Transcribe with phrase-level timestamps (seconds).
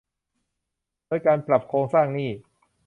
[1.07, 2.29] โดยการปรับโครงสร้างหนี้